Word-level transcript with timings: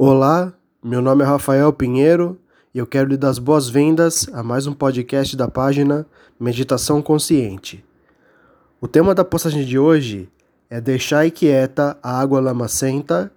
Olá, 0.00 0.52
meu 0.80 1.02
nome 1.02 1.24
é 1.24 1.26
Rafael 1.26 1.72
Pinheiro 1.72 2.38
e 2.72 2.78
eu 2.78 2.86
quero 2.86 3.08
lhe 3.08 3.16
dar 3.16 3.30
as 3.30 3.40
boas-vindas 3.40 4.28
a 4.32 4.44
mais 4.44 4.64
um 4.64 4.72
podcast 4.72 5.36
da 5.36 5.48
página 5.48 6.06
Meditação 6.38 7.02
Consciente. 7.02 7.84
O 8.80 8.86
tema 8.86 9.12
da 9.12 9.24
postagem 9.24 9.64
de 9.64 9.76
hoje 9.76 10.28
é 10.70 10.80
Deixai 10.80 11.32
quieta 11.32 11.98
a 12.00 12.16
água 12.16 12.38
lamacenta, 12.38 13.32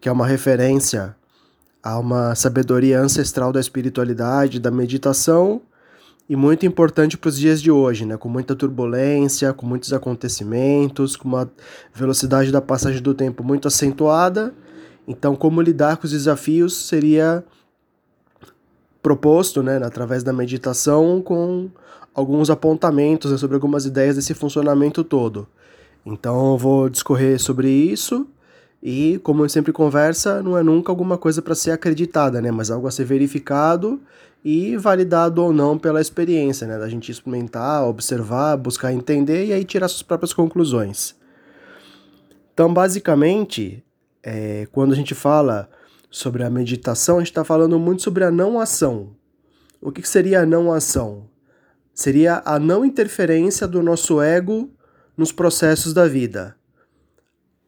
que 0.00 0.08
é 0.08 0.12
uma 0.12 0.24
referência 0.24 1.16
a 1.82 1.98
uma 1.98 2.36
sabedoria 2.36 3.00
ancestral 3.00 3.52
da 3.52 3.58
espiritualidade, 3.58 4.60
da 4.60 4.70
meditação 4.70 5.60
e 6.28 6.36
muito 6.36 6.64
importante 6.64 7.18
para 7.18 7.28
os 7.28 7.36
dias 7.36 7.60
de 7.60 7.72
hoje, 7.72 8.06
né? 8.06 8.16
com 8.16 8.28
muita 8.28 8.54
turbulência, 8.54 9.52
com 9.52 9.66
muitos 9.66 9.92
acontecimentos, 9.92 11.16
com 11.16 11.26
uma 11.26 11.50
velocidade 11.92 12.52
da 12.52 12.62
passagem 12.62 13.02
do 13.02 13.12
tempo 13.12 13.42
muito 13.42 13.66
acentuada 13.66 14.54
então, 15.06 15.36
como 15.36 15.62
lidar 15.62 15.96
com 15.98 16.04
os 16.06 16.10
desafios 16.10 16.74
seria 16.74 17.44
proposto, 19.02 19.62
né, 19.62 19.76
através 19.76 20.24
da 20.24 20.32
meditação, 20.32 21.22
com 21.22 21.70
alguns 22.12 22.50
apontamentos 22.50 23.30
né, 23.30 23.36
sobre 23.36 23.54
algumas 23.54 23.86
ideias 23.86 24.16
desse 24.16 24.34
funcionamento 24.34 25.04
todo. 25.04 25.46
Então, 26.04 26.52
eu 26.52 26.58
vou 26.58 26.88
discorrer 26.88 27.40
sobre 27.40 27.70
isso 27.70 28.26
e, 28.82 29.20
como 29.22 29.44
eu 29.44 29.48
sempre 29.48 29.72
conversa, 29.72 30.42
não 30.42 30.58
é 30.58 30.62
nunca 30.62 30.90
alguma 30.90 31.16
coisa 31.16 31.40
para 31.40 31.54
ser 31.54 31.70
acreditada, 31.70 32.40
né, 32.42 32.50
mas 32.50 32.70
algo 32.70 32.88
a 32.88 32.90
ser 32.90 33.04
verificado 33.04 34.00
e 34.44 34.76
validado 34.76 35.42
ou 35.42 35.52
não 35.52 35.78
pela 35.78 36.00
experiência, 36.00 36.66
né, 36.66 36.78
da 36.78 36.88
gente 36.88 37.12
experimentar, 37.12 37.84
observar, 37.84 38.56
buscar 38.56 38.92
entender 38.92 39.46
e 39.46 39.52
aí 39.52 39.64
tirar 39.64 39.86
suas 39.86 40.02
próprias 40.02 40.32
conclusões. 40.32 41.14
Então, 42.52 42.72
basicamente, 42.72 43.84
é, 44.28 44.66
quando 44.72 44.92
a 44.92 44.96
gente 44.96 45.14
fala 45.14 45.70
sobre 46.10 46.42
a 46.42 46.50
meditação, 46.50 47.16
a 47.16 47.18
gente 47.20 47.28
está 47.28 47.44
falando 47.44 47.78
muito 47.78 48.02
sobre 48.02 48.24
a 48.24 48.30
não 48.30 48.58
ação. 48.58 49.10
O 49.80 49.92
que, 49.92 50.02
que 50.02 50.08
seria 50.08 50.40
a 50.40 50.46
não 50.46 50.72
ação? 50.72 51.28
Seria 51.94 52.42
a 52.44 52.58
não 52.58 52.84
interferência 52.84 53.68
do 53.68 53.80
nosso 53.84 54.20
ego 54.20 54.68
nos 55.16 55.30
processos 55.30 55.94
da 55.94 56.08
vida. 56.08 56.56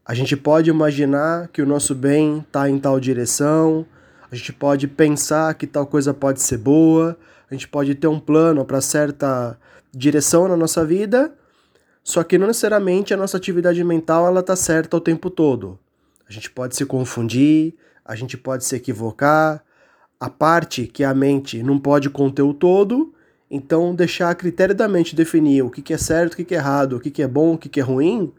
A 0.05 0.14
gente 0.14 0.36
pode 0.36 0.68
imaginar 0.68 1.46
que 1.46 1.62
o 1.62 1.66
nosso 1.66 1.94
bem 1.94 2.38
está 2.38 2.68
em 2.68 2.77
tal 2.77 2.98
direção, 2.98 3.86
a 4.28 4.34
gente 4.34 4.52
pode 4.52 4.88
pensar 4.88 5.55
que 5.55 5.66
tal 5.66 5.86
coisa 5.86 6.12
pode 6.12 6.42
ser 6.42 6.58
boa, 6.58 7.16
a 7.48 7.55
gente 7.55 7.68
pode 7.68 7.94
ter 7.94 8.08
um 8.08 8.18
plano 8.18 8.64
para 8.64 8.80
certa 8.80 9.56
direção 9.92 10.48
na 10.48 10.56
nossa 10.56 10.84
vida, 10.84 11.33
só 12.02 12.24
que 12.24 12.36
não 12.36 12.48
necessariamente 12.48 13.14
a 13.14 13.16
nossa 13.16 13.36
atividade 13.36 13.84
mental 13.84 14.27
ela 14.27 14.40
está 14.40 14.56
certa 14.56 14.96
o 14.96 15.00
tempo 15.00 15.30
todo. 15.30 15.78
A 16.28 16.32
gente 16.32 16.50
pode 16.50 16.76
se 16.76 16.84
confundir, 16.84 17.74
a 18.04 18.14
gente 18.14 18.36
pode 18.36 18.64
se 18.64 18.76
equivocar. 18.76 19.64
A 20.20 20.28
parte 20.28 20.86
que 20.86 21.04
a 21.04 21.14
mente 21.14 21.62
não 21.62 21.78
pode 21.78 22.10
conter 22.10 22.42
o 22.42 22.52
todo, 22.52 23.14
então 23.50 23.94
deixar 23.94 24.30
a 24.30 24.34
critério 24.34 24.74
da 24.74 24.88
mente 24.88 25.14
definir 25.14 25.62
o 25.62 25.70
que, 25.70 25.92
é 25.92 25.98
certo, 25.98 26.34
o 26.34 26.36
que, 26.36 26.54
é 26.54 26.58
errado, 26.58 26.96
o 26.96 27.00
que, 27.00 27.22
é 27.22 27.28
bom, 27.28 27.54
o 27.54 27.58
que, 27.58 27.78
é 27.78 27.82
ruim, 27.82 28.32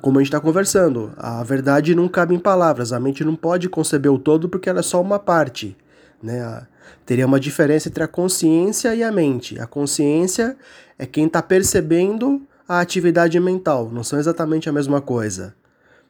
como 0.00 0.18
a 0.18 0.22
gente 0.22 0.28
está 0.28 0.40
conversando. 0.40 1.12
A 1.16 1.44
verdade 1.44 1.94
não 1.94 2.08
cabe 2.08 2.34
em 2.34 2.38
palavras, 2.38 2.92
a 2.92 2.98
mente 2.98 3.22
não 3.22 3.36
pode 3.36 3.68
conceber 3.68 4.10
o 4.10 4.18
todo 4.18 4.48
porque 4.48 4.68
ela 4.68 4.80
é 4.80 4.82
só 4.82 5.00
uma 5.00 5.18
parte. 5.18 5.76
Né? 6.22 6.66
Teria 7.04 7.26
uma 7.26 7.38
diferença 7.38 7.88
entre 7.88 8.02
a 8.02 8.08
consciência 8.08 8.94
e 8.94 9.02
a 9.02 9.12
mente. 9.12 9.60
A 9.60 9.66
consciência 9.66 10.56
é 10.98 11.04
quem 11.04 11.26
está 11.26 11.42
percebendo 11.42 12.42
a 12.68 12.80
atividade 12.80 13.38
mental, 13.38 13.90
não 13.92 14.02
são 14.02 14.18
exatamente 14.18 14.68
a 14.68 14.72
mesma 14.72 15.00
coisa. 15.00 15.54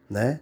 Né? 0.09 0.41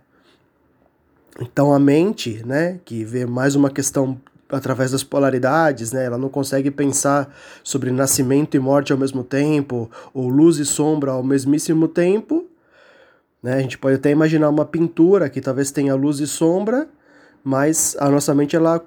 Então 1.41 1.73
a 1.73 1.79
mente, 1.79 2.43
né, 2.47 2.79
que 2.85 3.05
vê 3.05 3.27
mais 3.27 3.57
uma 3.57 3.71
questão 3.71 4.21
através 4.49 4.93
das 4.93 5.03
polaridades, 5.03 5.93
né, 5.93 6.05
ela 6.05 6.19
não 6.19 6.29
consegue 6.29 6.71
pensar 6.71 7.35
sobre 7.63 7.91
nascimento 7.91 8.57
e 8.57 8.61
morte 8.61 8.93
ao 8.93 8.99
mesmo 8.99 9.25
tempo, 9.25 9.91
ou 10.13 10.29
luz 10.29 10.59
e 10.59 10.65
sombra 10.65 11.13
ao 11.13 11.23
mesmíssimo 11.23 11.89
tempo. 11.89 12.47
Né? 13.43 13.55
A 13.55 13.61
gente 13.61 13.77
pode 13.79 13.97
até 13.97 14.11
imaginar 14.11 14.49
uma 14.49 14.65
pintura 14.65 15.29
que 15.29 15.41
talvez 15.41 15.71
tenha 15.71 15.95
luz 15.95 16.21
e 16.21 16.27
sombra, 16.27 16.89
mas 17.43 17.97
a 17.99 18.09
nossa 18.09 18.35
mente 18.35 18.55
ela 18.55 18.81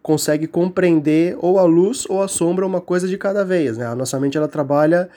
consegue 0.00 0.46
compreender 0.46 1.36
ou 1.40 1.58
a 1.58 1.64
luz 1.64 2.06
ou 2.08 2.22
a 2.22 2.28
sombra 2.28 2.64
uma 2.64 2.80
coisa 2.80 3.08
de 3.08 3.18
cada 3.18 3.44
vez. 3.44 3.76
Né? 3.76 3.86
A 3.86 3.94
nossa 3.94 4.18
mente 4.20 4.38
ela 4.38 4.48
trabalha, 4.48 5.10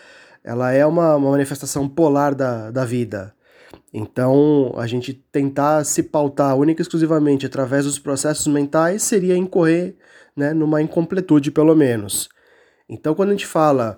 ela 0.43 0.71
é 0.71 0.85
uma, 0.85 1.15
uma 1.15 1.31
manifestação 1.31 1.87
polar 1.87 2.33
da, 2.33 2.71
da 2.71 2.83
vida. 2.83 3.33
Então, 3.93 4.73
a 4.77 4.87
gente 4.87 5.13
tentar 5.31 5.83
se 5.83 6.03
pautar 6.03 6.55
única 6.55 6.81
e 6.81 6.83
exclusivamente 6.83 7.45
através 7.45 7.85
dos 7.85 7.99
processos 7.99 8.47
mentais 8.47 9.03
seria 9.03 9.35
incorrer 9.35 9.95
né, 10.35 10.53
numa 10.53 10.81
incompletude, 10.81 11.51
pelo 11.51 11.75
menos. 11.75 12.29
Então, 12.87 13.13
quando 13.13 13.29
a 13.29 13.33
gente 13.33 13.45
fala 13.45 13.97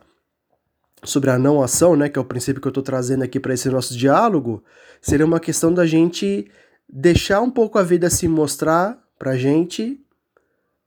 sobre 1.03 1.29
a 1.29 1.38
não 1.38 1.61
ação, 1.61 1.95
né, 1.95 2.09
que 2.09 2.17
é 2.17 2.22
o 2.22 2.25
princípio 2.25 2.61
que 2.61 2.67
eu 2.67 2.72
estou 2.72 2.84
trazendo 2.84 3.23
aqui 3.23 3.39
para 3.39 3.53
esse 3.53 3.69
nosso 3.69 3.95
diálogo, 3.95 4.63
seria 5.01 5.25
uma 5.25 5.39
questão 5.39 5.73
da 5.73 5.85
gente 5.85 6.50
deixar 6.90 7.41
um 7.41 7.51
pouco 7.51 7.78
a 7.78 7.84
vida 7.84 8.09
se 8.09 8.28
mostrar 8.28 8.97
para 9.19 9.31
a 9.31 9.38
gente, 9.38 10.00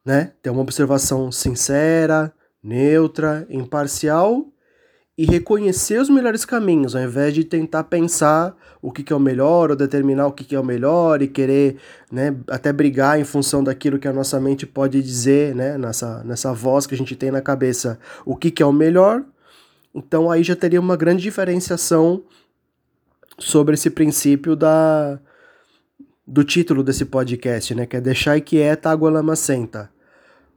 né, 0.04 0.32
ter 0.42 0.50
uma 0.50 0.62
observação 0.62 1.30
sincera, 1.30 2.32
neutra, 2.62 3.46
imparcial 3.50 4.46
e 5.18 5.24
reconhecer 5.24 5.98
os 5.98 6.10
melhores 6.10 6.44
caminhos, 6.44 6.94
ao 6.94 7.02
invés 7.02 7.32
de 7.32 7.42
tentar 7.42 7.84
pensar 7.84 8.54
o 8.82 8.92
que, 8.92 9.02
que 9.02 9.12
é 9.12 9.16
o 9.16 9.20
melhor 9.20 9.70
ou 9.70 9.76
determinar 9.76 10.26
o 10.26 10.32
que, 10.32 10.44
que 10.44 10.54
é 10.54 10.60
o 10.60 10.64
melhor 10.64 11.22
e 11.22 11.28
querer 11.28 11.76
né, 12.12 12.36
até 12.48 12.70
brigar 12.70 13.18
em 13.18 13.24
função 13.24 13.64
daquilo 13.64 13.98
que 13.98 14.06
a 14.06 14.12
nossa 14.12 14.38
mente 14.38 14.66
pode 14.66 15.02
dizer, 15.02 15.54
né, 15.54 15.78
nessa, 15.78 16.22
nessa 16.22 16.52
voz 16.52 16.86
que 16.86 16.94
a 16.94 16.98
gente 16.98 17.16
tem 17.16 17.30
na 17.30 17.40
cabeça, 17.40 17.98
o 18.26 18.36
que, 18.36 18.50
que 18.50 18.62
é 18.62 18.66
o 18.66 18.72
melhor. 18.72 19.24
Então 19.94 20.30
aí 20.30 20.42
já 20.42 20.54
teria 20.54 20.80
uma 20.80 20.96
grande 20.96 21.22
diferenciação 21.22 22.22
sobre 23.38 23.72
esse 23.72 23.88
princípio 23.88 24.54
da, 24.54 25.18
do 26.26 26.44
título 26.44 26.82
desse 26.82 27.06
podcast, 27.06 27.74
né, 27.74 27.86
que 27.86 27.96
é 27.96 28.00
Deixar 28.02 28.38
quieta 28.42 28.90
a 28.90 28.92
água 28.92 29.10
lamacenta. 29.10 29.90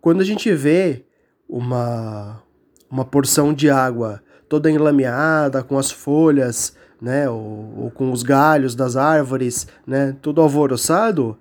Quando 0.02 0.20
a 0.20 0.26
gente 0.26 0.54
vê 0.54 1.06
uma, 1.48 2.44
uma 2.92 3.06
porção 3.06 3.54
de 3.54 3.70
água 3.70 4.22
toda 4.50 4.70
enlameada, 4.70 5.64
com 5.64 5.78
as 5.78 5.92
folhas, 5.92 6.76
né, 7.02 7.30
ou, 7.30 7.74
ou, 7.78 7.92
com 7.92 8.12
os 8.12 8.24
galhos 8.24 8.76
das 8.76 8.96
árvores, 8.98 9.68
né, 9.88 10.16
tudo 10.22 10.42
alvoroçado, 10.42 11.38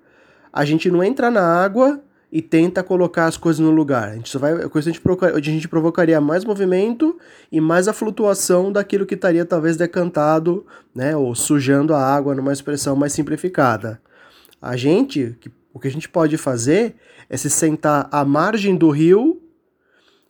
a 0.53 0.63
gente 0.63 0.89
não 0.89 1.03
entra 1.03 1.29
na 1.29 1.41
água 1.41 1.99
e 2.31 2.41
tenta 2.41 2.83
colocar 2.83 3.25
as 3.25 3.35
coisas 3.35 3.59
no 3.59 3.71
lugar. 3.71 4.09
A 4.09 4.15
gente 4.15 4.29
só 4.29 4.37
vai, 4.37 4.53
a 4.53 4.69
coisa 4.69 4.89
a 4.89 4.93
gente, 4.93 5.01
provoca, 5.01 5.35
a 5.35 5.41
gente 5.41 5.67
provocaria 5.67 6.21
mais 6.21 6.45
movimento 6.45 7.17
e 7.51 7.59
mais 7.59 7.87
a 7.87 7.93
flutuação 7.93 8.71
daquilo 8.71 9.05
que 9.05 9.15
estaria 9.15 9.43
talvez 9.43 9.75
decantado, 9.75 10.65
né, 10.93 11.15
ou 11.15 11.33
sujando 11.33 11.93
a 11.93 12.01
água 12.01 12.35
numa 12.35 12.53
expressão 12.53 12.95
mais 12.95 13.13
simplificada. 13.13 13.99
A 14.61 14.77
gente, 14.77 15.35
o 15.73 15.79
que 15.79 15.87
a 15.87 15.91
gente 15.91 16.07
pode 16.07 16.37
fazer 16.37 16.95
é 17.29 17.35
se 17.35 17.49
sentar 17.49 18.07
à 18.11 18.23
margem 18.23 18.75
do 18.75 18.89
rio 18.89 19.41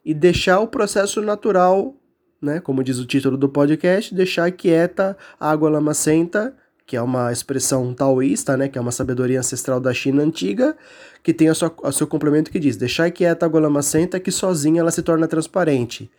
e 0.06 0.13
deixar 0.13 0.59
o 0.59 0.68
processo 0.68 1.22
natural 1.22 1.95
né, 2.41 2.59
como 2.59 2.83
diz 2.83 3.00
o 3.00 3.05
título 3.05 3.38
do 3.38 3.50
podcast, 3.50 4.13
deixar 4.13 4.51
quieta 4.51 5.17
a 5.39 5.51
água 5.51 5.69
lamacenta, 5.69 6.55
que 6.85 6.95
é 6.95 7.01
uma 7.01 7.31
expressão 7.31 7.94
taoísta, 7.94 8.57
né, 8.57 8.67
que 8.67 8.77
é 8.77 8.81
uma 8.81 8.91
sabedoria 8.91 9.39
ancestral 9.39 9.79
da 9.79 9.94
China 9.94 10.23
antiga, 10.23 10.75
que 11.22 11.33
tem 11.33 11.50
o 11.50 11.55
seu, 11.55 11.72
o 11.83 11.91
seu 11.91 12.07
complemento 12.07 12.50
que 12.50 12.59
diz: 12.59 12.77
deixar 12.77 13.11
quieta 13.11 13.45
a 13.45 13.47
água 13.47 13.61
lamacenta, 13.61 14.19
que 14.19 14.31
sozinha 14.31 14.81
ela 14.81 14.91
se 14.91 15.03
torna 15.03 15.27
transparente. 15.27 16.09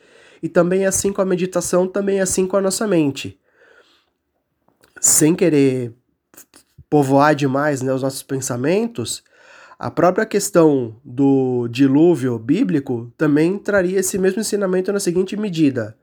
E 0.42 0.48
também 0.48 0.84
é 0.84 0.86
assim 0.86 1.12
com 1.12 1.20
a 1.20 1.24
meditação, 1.24 1.86
também 1.86 2.18
é 2.18 2.22
assim 2.22 2.46
com 2.46 2.56
a 2.56 2.60
nossa 2.60 2.86
mente. 2.86 3.38
Sem 5.00 5.34
querer 5.34 5.92
povoar 6.88 7.34
demais 7.34 7.82
né, 7.82 7.92
os 7.92 8.02
nossos 8.02 8.22
pensamentos, 8.22 9.22
a 9.78 9.90
própria 9.90 10.26
questão 10.26 10.94
do 11.02 11.66
dilúvio 11.68 12.38
bíblico 12.38 13.10
também 13.16 13.56
traria 13.58 14.00
esse 14.00 14.18
mesmo 14.18 14.40
ensinamento 14.40 14.92
na 14.92 15.00
seguinte 15.00 15.36
medida: 15.36 15.96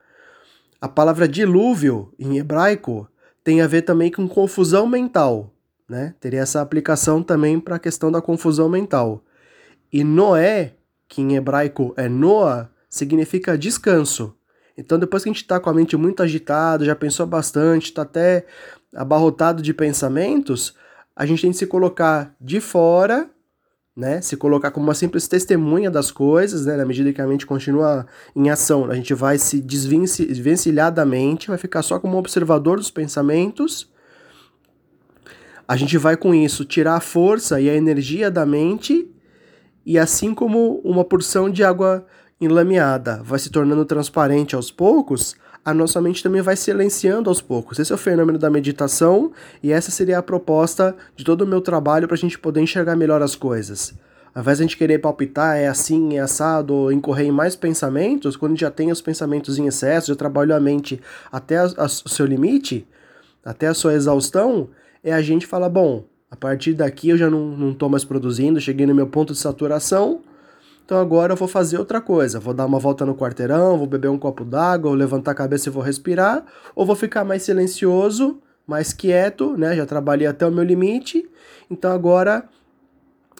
a 0.80 0.88
palavra 0.88 1.26
dilúvio, 1.26 2.12
em 2.18 2.38
hebraico, 2.38 3.08
tem 3.42 3.60
a 3.60 3.66
ver 3.66 3.82
também 3.82 4.10
com 4.10 4.28
confusão 4.28 4.86
mental, 4.86 5.52
né? 5.88 6.14
Teria 6.20 6.40
essa 6.40 6.60
aplicação 6.60 7.22
também 7.22 7.58
para 7.58 7.76
a 7.76 7.80
questão 7.80 8.12
da 8.12 8.20
confusão 8.20 8.68
mental. 8.68 9.24
E 9.92 10.04
Noé, 10.04 10.74
que 11.08 11.22
em 11.22 11.34
hebraico 11.34 11.94
é 11.96 12.08
Noah, 12.08 12.70
significa 12.88 13.58
descanso. 13.58 14.36
Então, 14.76 14.98
depois 14.98 15.22
que 15.22 15.28
a 15.28 15.32
gente 15.32 15.42
está 15.42 15.58
com 15.58 15.68
a 15.68 15.74
mente 15.74 15.96
muito 15.96 16.22
agitada, 16.22 16.84
já 16.84 16.94
pensou 16.94 17.26
bastante, 17.26 17.86
está 17.86 18.02
até 18.02 18.46
abarrotado 18.94 19.60
de 19.60 19.74
pensamentos, 19.74 20.74
a 21.16 21.26
gente 21.26 21.42
tem 21.42 21.50
que 21.50 21.56
se 21.56 21.66
colocar 21.66 22.34
de 22.40 22.60
fora 22.60 23.28
né? 23.98 24.20
Se 24.20 24.36
colocar 24.36 24.70
como 24.70 24.86
uma 24.86 24.94
simples 24.94 25.26
testemunha 25.26 25.90
das 25.90 26.12
coisas, 26.12 26.64
né? 26.64 26.76
Na 26.76 26.84
medida 26.84 27.12
que 27.12 27.20
a 27.20 27.26
mente 27.26 27.44
continua 27.44 28.06
em 28.34 28.48
ação, 28.48 28.88
a 28.88 28.94
gente 28.94 29.12
vai 29.12 29.38
se 29.38 29.60
desvencilhar 29.60 30.92
da 30.92 31.04
mente, 31.04 31.48
vai 31.48 31.58
ficar 31.58 31.82
só 31.82 31.98
como 31.98 32.16
observador 32.16 32.76
dos 32.76 32.92
pensamentos, 32.92 33.90
a 35.66 35.76
gente 35.76 35.98
vai 35.98 36.16
com 36.16 36.32
isso 36.32 36.64
tirar 36.64 36.94
a 36.94 37.00
força 37.00 37.60
e 37.60 37.68
a 37.68 37.74
energia 37.74 38.30
da 38.30 38.46
mente, 38.46 39.10
e 39.84 39.98
assim 39.98 40.32
como 40.32 40.80
uma 40.84 41.04
porção 41.04 41.50
de 41.50 41.64
água 41.64 42.06
enlameada 42.40 43.20
vai 43.24 43.40
se 43.40 43.50
tornando 43.50 43.84
transparente 43.84 44.54
aos 44.54 44.70
poucos, 44.70 45.34
a 45.64 45.74
nossa 45.74 46.00
mente 46.00 46.22
também 46.22 46.40
vai 46.40 46.56
silenciando 46.56 47.28
aos 47.28 47.40
poucos. 47.40 47.78
Esse 47.78 47.92
é 47.92 47.94
o 47.94 47.98
fenômeno 47.98 48.38
da 48.38 48.48
meditação 48.48 49.32
e 49.62 49.72
essa 49.72 49.90
seria 49.90 50.18
a 50.18 50.22
proposta 50.22 50.96
de 51.14 51.24
todo 51.24 51.42
o 51.42 51.46
meu 51.46 51.60
trabalho 51.60 52.06
para 52.06 52.14
a 52.14 52.18
gente 52.18 52.38
poder 52.38 52.60
enxergar 52.60 52.96
melhor 52.96 53.22
as 53.22 53.34
coisas. 53.34 53.94
Ao 54.34 54.42
invés 54.42 54.58
de 54.58 54.62
a 54.62 54.66
gente 54.66 54.76
querer 54.76 54.98
palpitar, 54.98 55.56
é 55.56 55.66
assim, 55.66 56.16
é 56.16 56.20
assado, 56.20 56.72
ou 56.72 56.92
incorrer 56.92 57.26
em 57.26 57.32
mais 57.32 57.56
pensamentos, 57.56 58.36
quando 58.36 58.58
já 58.58 58.70
tem 58.70 58.92
os 58.92 59.00
pensamentos 59.00 59.58
em 59.58 59.66
excesso, 59.66 60.08
já 60.08 60.14
trabalhou 60.14 60.56
a 60.56 60.60
mente 60.60 61.00
até 61.32 61.64
o 61.64 61.88
seu 61.88 62.24
limite, 62.24 62.86
até 63.44 63.66
a 63.66 63.74
sua 63.74 63.94
exaustão, 63.94 64.68
é 65.02 65.12
a 65.12 65.22
gente 65.22 65.46
falar, 65.46 65.68
bom, 65.68 66.04
a 66.30 66.36
partir 66.36 66.74
daqui 66.74 67.08
eu 67.08 67.16
já 67.16 67.28
não 67.30 67.72
estou 67.72 67.88
mais 67.88 68.04
produzindo, 68.04 68.60
cheguei 68.60 68.86
no 68.86 68.94
meu 68.94 69.06
ponto 69.06 69.32
de 69.32 69.38
saturação, 69.38 70.20
então 70.88 70.98
agora 70.98 71.34
eu 71.34 71.36
vou 71.36 71.46
fazer 71.46 71.76
outra 71.76 72.00
coisa. 72.00 72.40
Vou 72.40 72.54
dar 72.54 72.64
uma 72.64 72.78
volta 72.78 73.04
no 73.04 73.14
quarteirão, 73.14 73.76
vou 73.76 73.86
beber 73.86 74.08
um 74.08 74.16
copo 74.16 74.42
d'água, 74.42 74.88
ou 74.90 74.96
levantar 74.96 75.32
a 75.32 75.34
cabeça 75.34 75.68
e 75.68 75.70
vou 75.70 75.82
respirar, 75.82 76.42
ou 76.74 76.86
vou 76.86 76.96
ficar 76.96 77.26
mais 77.26 77.42
silencioso, 77.42 78.40
mais 78.66 78.90
quieto, 78.90 79.54
né? 79.54 79.76
Já 79.76 79.84
trabalhei 79.84 80.26
até 80.26 80.46
o 80.46 80.50
meu 80.50 80.64
limite. 80.64 81.28
Então 81.70 81.92
agora 81.92 82.48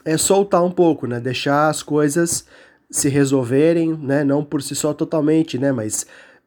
é 0.04 0.18
soltar 0.18 0.62
um 0.62 0.70
pouco, 0.70 1.06
né? 1.06 1.20
Deixar 1.20 1.70
as 1.70 1.82
coisas 1.82 2.44
se 2.90 3.08
resolverem, 3.08 3.96
né? 3.96 4.22
Não 4.22 4.44
por 4.44 4.60
si 4.60 4.74
só 4.74 4.92
totalmente, 4.92 5.56
né? 5.56 5.72
Mas 5.72 6.06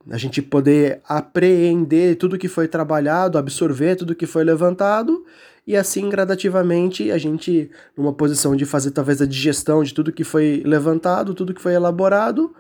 a 0.09 0.17
gente 0.17 0.41
poder 0.41 1.01
apreender 1.07 2.15
tudo 2.15 2.37
que 2.37 2.47
foi 2.47 2.67
trabalhado, 2.67 3.37
absorver 3.37 3.95
tudo 3.95 4.15
que 4.15 4.25
foi 4.25 4.43
levantado 4.43 5.23
e 5.65 5.75
assim 5.75 6.09
gradativamente 6.09 7.11
a 7.11 7.17
gente 7.17 7.69
numa 7.95 8.13
posição 8.13 8.55
de 8.55 8.65
fazer 8.65 8.91
talvez 8.91 9.21
a 9.21 9.27
digestão 9.27 9.83
de 9.83 9.93
tudo 9.93 10.11
que 10.11 10.23
foi 10.23 10.63
levantado, 10.65 11.33
tudo 11.33 11.53
que 11.53 11.61
foi 11.61 11.73
elaborado, 11.73 12.53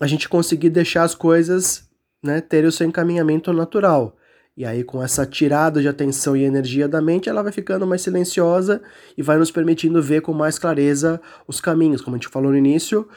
a 0.00 0.06
gente 0.06 0.28
conseguir 0.28 0.70
deixar 0.70 1.04
as 1.04 1.14
coisas, 1.14 1.88
né, 2.22 2.40
ter 2.40 2.64
o 2.64 2.72
seu 2.72 2.86
encaminhamento 2.86 3.52
natural. 3.52 4.16
E 4.56 4.64
aí, 4.64 4.84
com 4.84 5.02
essa 5.02 5.26
tirada 5.26 5.80
de 5.80 5.88
atenção 5.88 6.36
e 6.36 6.44
energia 6.44 6.86
da 6.86 7.00
mente, 7.00 7.28
ela 7.28 7.42
vai 7.42 7.50
ficando 7.50 7.84
mais 7.86 8.02
silenciosa 8.02 8.80
e 9.18 9.22
vai 9.22 9.36
nos 9.36 9.50
permitindo 9.50 10.00
ver 10.00 10.22
com 10.22 10.32
mais 10.32 10.60
clareza 10.60 11.20
os 11.48 11.60
caminhos. 11.60 12.00
Como 12.00 12.14
a 12.14 12.18
gente 12.18 12.28
falou 12.28 12.52
no 12.52 12.56
início, 12.56 13.08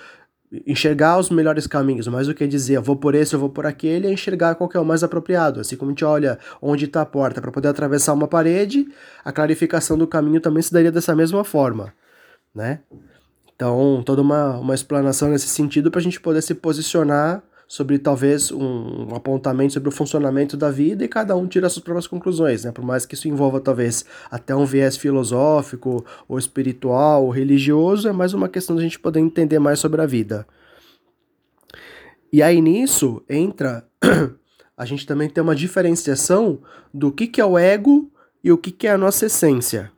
enxergar 0.65 1.17
os 1.17 1.29
melhores 1.29 1.67
caminhos, 1.67 2.07
mais 2.07 2.27
do 2.27 2.33
que 2.33 2.47
dizer 2.47 2.75
eu 2.75 2.81
vou 2.81 2.95
por 2.95 3.13
esse, 3.15 3.33
eu 3.33 3.39
vou 3.39 3.49
por 3.49 3.65
aquele, 3.65 4.07
é 4.07 4.11
enxergar 4.11 4.55
qual 4.55 4.69
é 4.73 4.79
o 4.79 4.85
mais 4.85 5.03
apropriado. 5.03 5.59
Assim 5.59 5.75
como 5.75 5.91
a 5.91 5.94
gente 5.94 6.05
olha 6.05 6.39
onde 6.61 6.85
está 6.85 7.01
a 7.01 7.05
porta 7.05 7.41
para 7.41 7.51
poder 7.51 7.67
atravessar 7.67 8.13
uma 8.13 8.27
parede, 8.27 8.88
a 9.23 9.31
clarificação 9.31 9.97
do 9.97 10.07
caminho 10.07 10.39
também 10.39 10.63
se 10.63 10.71
daria 10.71 10.91
dessa 10.91 11.15
mesma 11.15 11.44
forma, 11.44 11.94
né? 12.55 12.79
Então, 13.55 14.03
toda 14.05 14.21
uma, 14.21 14.57
uma 14.59 14.75
explanação 14.75 15.29
nesse 15.29 15.47
sentido 15.47 15.89
para 15.89 15.99
a 15.99 16.03
gente 16.03 16.19
poder 16.19 16.44
se 16.44 16.53
posicionar 16.53 17.44
sobre 17.68 18.00
talvez 18.00 18.50
um, 18.52 19.14
apontamento 19.14 19.74
sobre 19.74 19.90
o 19.90 19.92
funcionamento 19.92 20.56
da 20.56 20.72
vida 20.72 21.04
e 21.04 21.08
cada 21.08 21.36
um 21.36 21.46
tira 21.46 21.68
suas 21.68 21.84
próprias 21.84 22.08
conclusões, 22.08 22.64
né? 22.64 22.72
Por 22.72 22.84
mais 22.84 23.06
que 23.06 23.14
isso 23.14 23.28
envolva 23.28 23.60
talvez 23.60 24.06
até 24.31 24.56
um 24.56 24.66
viés 24.66 24.96
filosófico 24.96 26.06
ou 26.28 26.40
espiritual 26.40 27.25
ou 27.25 27.30
religioso, 27.30 28.08
é 28.08 28.14
mais 28.14 28.34
uma 28.34 28.48
questão 28.48 28.75
de 28.75 28.81
a 28.81 28.84
gente 28.84 29.00
poder 29.00 29.19
entender 29.19 29.60
mais 29.60 29.80
sobre 29.80 30.02
a 30.02 30.06
vida. 30.06 30.48
E 32.31 32.42
aí 32.42 32.62
nisso 32.62 33.22
entra 33.30 33.86
a 34.78 34.86
gente 34.86 35.06
também 35.06 35.30
tem 35.30 35.44
uma 35.44 35.56
diferenciação 35.56 36.60
do 36.94 37.12
que, 37.12 37.28
que 37.28 37.42
é 37.42 37.46
o 37.46 37.58
ego 37.58 38.10
e 38.44 38.52
o 38.52 38.58
que, 38.58 38.72
que 38.72 38.88
é 38.88 38.92
a 38.92 38.98
nossa 38.98 39.25
essência. 39.25 39.92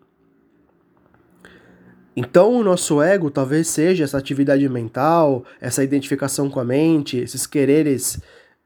Então, 2.22 2.54
o 2.56 2.64
nosso 2.66 3.02
ego 3.02 3.32
talvez 3.32 3.70
seja 3.70 4.04
essa 4.04 4.18
atividade 4.18 4.68
mental, 4.68 5.46
essa 5.62 5.82
identificação 5.82 6.50
com 6.50 6.60
a 6.60 6.66
mente, 6.66 7.18
esses 7.18 7.48
quereres, 7.48 8.20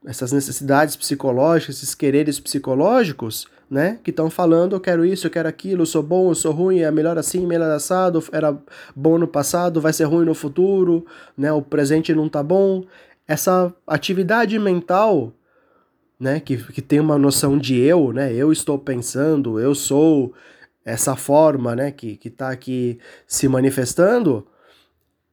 essas 0.04 0.32
necessidades 0.32 0.96
psicológicas, 0.96 1.76
esses 1.76 1.94
quereres 1.94 2.40
psicológicos, 2.40 3.46
né? 3.70 4.00
Que 4.04 4.10
estão 4.10 4.28
falando, 4.28 4.76
eu 4.76 4.80
quero 4.80 5.06
isso, 5.06 5.28
eu 5.28 5.32
quero 5.32 5.48
aquilo, 5.48 5.84
eu 5.84 5.86
sou 5.86 6.02
bom, 6.02 6.32
eu 6.32 6.36
sou 6.36 6.52
ruim, 6.52 6.80
é 6.80 6.90
melhor 6.90 7.16
assim, 7.16 7.46
melhor 7.46 7.70
assado, 7.70 8.24
era 8.32 8.58
bom 8.96 9.20
no 9.20 9.28
passado, 9.28 9.80
vai 9.80 9.94
ser 9.94 10.06
ruim 10.06 10.26
no 10.26 10.34
futuro, 10.34 11.06
né? 11.38 11.54
O 11.54 11.62
presente 11.62 12.12
não 12.12 12.28
tá 12.28 12.42
bom. 12.42 12.84
Essa 13.28 13.72
atividade 13.86 14.58
mental, 14.58 15.32
né? 16.20 16.40
Que, 16.40 16.58
que 16.58 16.82
tem 16.82 17.00
uma 17.00 17.20
noção 17.20 17.56
de 17.56 17.80
eu, 17.80 18.12
né? 18.14 18.34
Eu 18.34 18.52
estou 18.52 18.80
pensando, 18.80 19.60
eu 19.60 19.76
sou 19.76 20.34
essa 20.85 21.15
forma 21.15 21.75
né, 21.75 21.91
que 21.91 22.19
está 22.24 22.50
aqui 22.50 23.00
se 23.25 23.47
manifestando, 23.47 24.45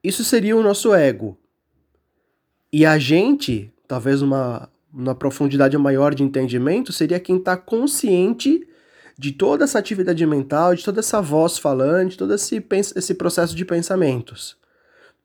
isso 0.03 0.23
seria 0.23 0.55
o 0.55 0.63
nosso 0.63 0.93
ego. 0.93 1.37
E 2.71 2.85
a 2.85 2.97
gente, 2.97 3.71
talvez 3.87 4.21
uma, 4.21 4.69
uma 4.93 5.13
profundidade 5.13 5.77
maior 5.77 6.15
de 6.15 6.23
entendimento, 6.23 6.93
seria 6.93 7.19
quem 7.19 7.37
está 7.37 7.57
consciente 7.57 8.67
de 9.17 9.31
toda 9.31 9.65
essa 9.65 9.77
atividade 9.77 10.25
mental, 10.25 10.73
de 10.73 10.83
toda 10.83 10.99
essa 10.99 11.21
voz 11.21 11.57
falante, 11.57 12.17
todo 12.17 12.33
esse, 12.33 12.65
esse 12.95 13.13
processo 13.13 13.55
de 13.55 13.65
pensamentos. 13.65 14.57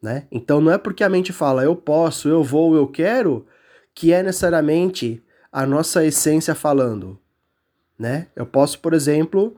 Né? 0.03 0.25
Então 0.31 0.61
não 0.61 0.73
é 0.73 0.77
porque 0.77 1.03
a 1.03 1.09
mente 1.09 1.33
fala 1.33 1.65
eu 1.65 1.75
posso, 1.75 2.29
eu 2.29 2.43
vou, 2.43 2.77
eu 2.77 2.87
quero, 2.87 3.47
que 3.95 4.13
é 4.13 4.23
necessariamente 4.23 5.23
a 5.51 5.65
nossa 5.65 6.05
essência 6.05 6.55
falando. 6.55 7.19
Né? 7.99 8.27
Eu 8.37 8.45
posso, 8.45 8.79
por 8.81 8.93
exemplo, 8.93 9.57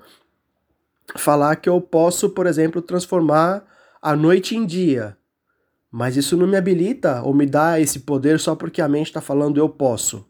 falar 1.16 1.56
que 1.56 1.69
eu 1.69 1.81
posso, 1.81 2.31
por 2.31 2.46
exemplo, 2.46 2.82
transformar 2.82 3.64
a 4.02 4.14
noite 4.14 4.56
em 4.56 4.66
dia. 4.66 5.16
Mas 5.90 6.16
isso 6.16 6.37
não 6.37 6.46
me 6.46 6.56
habilita 6.56 7.22
ou 7.22 7.32
me 7.32 7.46
dá 7.46 7.81
esse 7.81 8.00
poder 8.00 8.38
só 8.38 8.55
porque 8.55 8.82
a 8.82 8.88
mente 8.88 9.06
está 9.06 9.20
falando 9.20 9.58
eu 9.58 9.69
posso. 9.69 10.26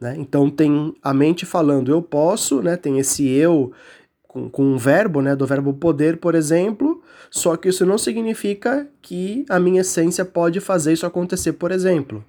Né? 0.00 0.14
Então 0.18 0.50
tem 0.50 0.94
a 1.02 1.14
mente 1.14 1.46
falando 1.46 1.90
eu 1.90 2.02
posso, 2.02 2.60
né? 2.60 2.76
tem 2.76 2.98
esse 2.98 3.26
eu 3.28 3.72
com, 4.22 4.50
com 4.50 4.62
um 4.64 4.76
verbo, 4.76 5.22
né? 5.22 5.34
do 5.34 5.46
verbo 5.46 5.72
poder, 5.72 6.18
por 6.18 6.34
exemplo, 6.34 7.02
só 7.30 7.56
que 7.56 7.68
isso 7.68 7.86
não 7.86 7.96
significa 7.96 8.86
que 9.00 9.46
a 9.48 9.58
minha 9.58 9.80
essência 9.80 10.24
pode 10.24 10.60
fazer 10.60 10.92
isso 10.92 11.06
acontecer, 11.06 11.54
por 11.54 11.70
exemplo. 11.70 12.24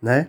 Né? 0.00 0.28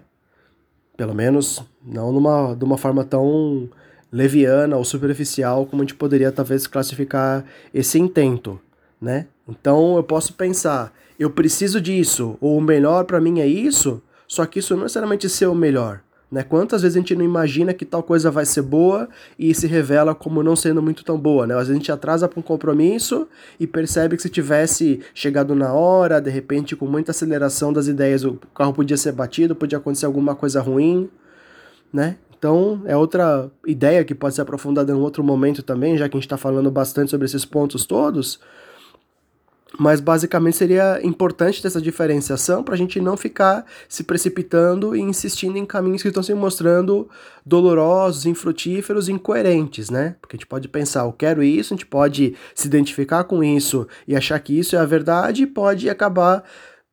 Pelo 0.98 1.14
menos 1.14 1.64
não 1.86 2.12
numa, 2.12 2.54
de 2.56 2.66
uma 2.66 2.78
forma 2.78 3.04
tão 3.06 3.70
leviana 4.12 4.76
ou 4.76 4.84
superficial 4.84 5.66
como 5.66 5.82
a 5.82 5.86
gente 5.86 5.96
poderia 5.96 6.32
talvez 6.32 6.68
classificar 6.68 7.46
esse 7.74 7.98
intento, 7.98 8.60
né? 9.00 9.28
Então 9.48 9.96
eu 9.96 10.04
posso 10.04 10.34
pensar, 10.34 10.94
eu 11.18 11.30
preciso 11.30 11.80
disso, 11.80 12.38
ou 12.42 12.58
o 12.58 12.62
melhor 12.62 13.06
para 13.06 13.22
mim 13.22 13.40
é 13.40 13.48
isso, 13.48 14.02
só 14.28 14.46
que 14.46 14.60
isso 14.60 14.76
não 14.76 14.84
necessariamente 14.84 15.30
ser 15.30 15.48
o 15.48 15.56
melhor. 15.56 16.02
Né? 16.32 16.44
Quantas 16.44 16.82
vezes 16.82 16.96
a 16.96 17.00
gente 17.00 17.14
não 17.14 17.26
imagina 17.26 17.74
que 17.74 17.84
tal 17.84 18.02
coisa 18.02 18.32
vai 18.32 18.46
ser 18.46 18.62
boa 18.62 19.10
e 19.38 19.54
se 19.54 19.68
revela 19.68 20.16
como 20.16 20.42
não 20.42 20.56
sendo 20.56 20.82
muito 20.82 21.04
tão 21.04 21.20
boa, 21.20 21.46
né? 21.46 21.54
Às 21.54 21.68
vezes 21.68 21.72
a 21.72 21.76
gente 21.76 21.92
atrasa 21.92 22.26
para 22.26 22.40
um 22.40 22.44
compromisso 22.44 23.28
e 23.60 23.68
percebe 23.68 24.16
que 24.16 24.22
se 24.24 24.30
tivesse 24.30 25.02
chegado 25.14 25.54
na 25.54 25.74
hora, 25.74 26.22
de 26.22 26.30
repente 26.30 26.74
com 26.74 26.86
muita 26.86 27.12
aceleração 27.12 27.74
das 27.74 27.88
ideias, 27.88 28.24
o 28.24 28.40
carro 28.56 28.72
podia 28.72 28.96
ser 28.96 29.12
batido, 29.12 29.54
podia 29.54 29.78
acontecer 29.78 30.06
alguma 30.06 30.34
coisa 30.34 30.62
ruim, 30.62 31.10
né? 31.92 32.16
Então, 32.42 32.82
é 32.86 32.98
outra 32.98 33.52
ideia 33.68 34.04
que 34.04 34.16
pode 34.16 34.34
ser 34.34 34.42
aprofundada 34.42 34.92
em 34.92 34.96
outro 34.96 35.24
momento 35.24 35.62
também, 35.62 35.96
já 35.96 36.10
que 36.10 36.18
a 36.18 36.20
gente 36.20 36.26
está 36.26 36.38
falando 36.38 36.72
bastante 36.72 37.12
sobre 37.12 37.26
esses 37.26 37.46
pontos 37.46 37.86
todos. 37.86 38.40
Mas 39.78 40.02
basicamente 40.02 40.58
seria 40.58 41.00
importante 41.04 41.62
ter 41.62 41.68
essa 41.68 41.80
diferenciação 41.80 42.64
para 42.64 42.74
a 42.74 42.78
gente 42.78 43.00
não 43.00 43.16
ficar 43.16 43.64
se 43.88 44.04
precipitando 44.04 44.96
e 44.96 45.02
insistindo 45.02 45.56
em 45.56 45.68
caminhos 45.68 46.02
que 46.02 46.08
estão 46.08 46.24
se 46.24 46.34
mostrando 46.34 47.08
dolorosos, 47.46 48.26
infrutíferos, 48.26 49.08
incoerentes, 49.08 49.92
né? 49.92 50.16
Porque 50.20 50.36
a 50.36 50.38
gente 50.38 50.48
pode 50.48 50.68
pensar, 50.68 51.02
eu 51.02 51.14
quero 51.14 51.44
isso, 51.44 51.76
a 51.76 51.78
gente 51.78 51.86
pode 51.86 52.36
se 52.56 52.66
identificar 52.66 53.24
com 53.24 53.44
isso 53.44 53.88
e 54.08 54.16
achar 54.16 54.40
que 54.40 54.58
isso 54.58 54.76
é 54.76 54.80
a 54.80 54.86
verdade, 54.86 55.44
e 55.44 55.48
pode 55.48 55.88
acabar 55.92 56.44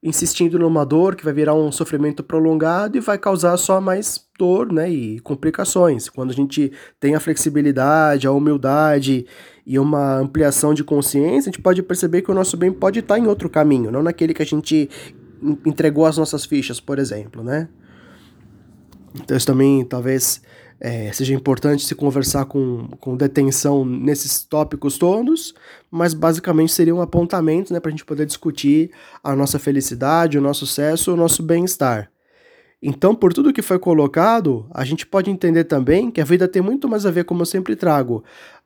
insistindo 0.02 0.58
numa 0.58 0.84
dor 0.84 1.16
que 1.16 1.24
vai 1.24 1.32
virar 1.32 1.54
um 1.54 1.72
sofrimento 1.72 2.22
prolongado 2.22 2.96
e 2.96 3.00
vai 3.00 3.18
causar 3.18 3.56
só 3.56 3.80
mais 3.80 4.26
dor, 4.38 4.72
né, 4.72 4.88
e 4.88 5.18
complicações. 5.20 6.08
Quando 6.08 6.30
a 6.30 6.34
gente 6.34 6.72
tem 7.00 7.16
a 7.16 7.20
flexibilidade, 7.20 8.26
a 8.26 8.32
humildade 8.32 9.26
e 9.66 9.78
uma 9.78 10.18
ampliação 10.18 10.72
de 10.72 10.84
consciência, 10.84 11.50
a 11.50 11.52
gente 11.52 11.60
pode 11.60 11.82
perceber 11.82 12.22
que 12.22 12.30
o 12.30 12.34
nosso 12.34 12.56
bem 12.56 12.72
pode 12.72 13.00
estar 13.00 13.18
em 13.18 13.26
outro 13.26 13.50
caminho, 13.50 13.90
não 13.90 14.02
naquele 14.02 14.32
que 14.32 14.42
a 14.42 14.46
gente 14.46 14.88
entregou 15.66 16.06
as 16.06 16.16
nossas 16.16 16.44
fichas, 16.44 16.78
por 16.80 16.98
exemplo, 16.98 17.42
né? 17.42 17.68
Então 19.14 19.36
isso 19.36 19.46
também 19.46 19.84
talvez 19.84 20.40
é, 20.80 21.12
seja 21.12 21.34
importante 21.34 21.84
se 21.84 21.94
conversar 21.94 22.44
com, 22.44 22.88
com 23.00 23.16
detenção 23.16 23.84
nesses 23.84 24.44
tópicos 24.44 24.96
todos, 24.96 25.54
mas 25.90 26.14
basicamente 26.14 26.72
seria 26.72 26.94
um 26.94 27.00
apontamento 27.00 27.72
né, 27.72 27.80
para 27.80 27.88
a 27.88 27.92
gente 27.92 28.04
poder 28.04 28.26
discutir 28.26 28.90
a 29.22 29.34
nossa 29.34 29.58
felicidade, 29.58 30.38
o 30.38 30.40
nosso 30.40 30.66
sucesso, 30.66 31.12
o 31.12 31.16
nosso 31.16 31.42
bem-estar. 31.42 32.10
Então, 32.80 33.12
por 33.12 33.32
tudo 33.32 33.52
que 33.52 33.60
foi 33.60 33.78
colocado, 33.78 34.66
a 34.70 34.84
gente 34.84 35.04
pode 35.04 35.30
entender 35.30 35.64
também 35.64 36.12
que 36.12 36.20
a 36.20 36.24
vida 36.24 36.46
tem 36.46 36.62
muito 36.62 36.88
mais 36.88 37.04
a 37.04 37.10
ver, 37.10 37.24
como 37.24 37.42
eu 37.42 37.46
sempre 37.46 37.74
trago, 37.74 38.22